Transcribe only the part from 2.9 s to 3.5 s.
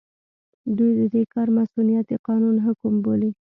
بولي.